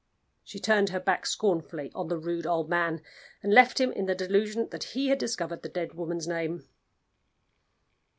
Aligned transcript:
She 0.43 0.59
turned 0.59 0.89
her 0.89 0.99
back 0.99 1.27
scornfully 1.27 1.91
on 1.93 2.07
the 2.07 2.17
rude 2.17 2.47
old 2.47 2.67
man, 2.67 3.03
and 3.43 3.53
left 3.53 3.79
him 3.79 3.91
in 3.91 4.07
the 4.07 4.15
delusion 4.15 4.67
that 4.69 4.83
he 4.97 5.09
had 5.09 5.19
discovered 5.19 5.61
the 5.61 5.69
dead 5.69 5.93
woman's 5.93 6.27
name. 6.27 6.67